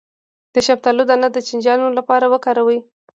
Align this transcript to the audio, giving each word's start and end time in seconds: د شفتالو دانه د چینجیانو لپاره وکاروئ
د 0.53 0.55
شفتالو 0.67 1.03
دانه 1.09 1.27
د 1.31 1.37
چینجیانو 1.47 1.87
لپاره 1.97 2.25
وکاروئ 2.33 2.79